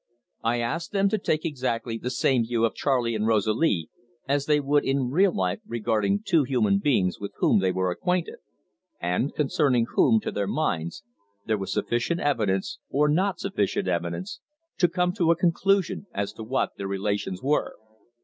[0.43, 3.91] I asked them to take exactly the same view of Charley and Rosalie
[4.27, 8.37] as they would in real life regarding two human beings with whom they were acquainted,
[8.99, 11.03] and concerning whom, to their minds,
[11.45, 14.39] there was sufficient evidence, or not sufficient evidence,
[14.79, 17.75] to come to a conclusion as to what their relations were.